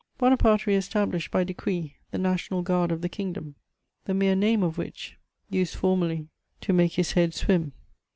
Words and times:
Bonaparte 0.17 0.65
re 0.65 0.75
established, 0.75 1.29
by 1.29 1.43
decree, 1.43 1.95
the 2.09 2.17
National 2.17 2.63
Guard 2.63 2.91
of 2.91 3.01
the 3.01 3.07
Kingdom, 3.07 3.53
the 4.05 4.15
mere 4.15 4.33
name 4.35 4.63
of 4.63 4.75
which 4.79 5.15
used 5.51 5.75
formerly 5.75 6.27
to 6.61 6.73
make 6.73 6.93
his 6.93 7.11
head 7.11 7.35
swim. 7.35 7.73